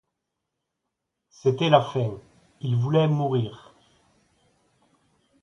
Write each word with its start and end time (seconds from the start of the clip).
C'était 1.29 1.69
la 1.69 1.83
fin, 1.83 2.09
il 2.61 2.75
voulait 2.75 3.07
mourir. 3.07 3.75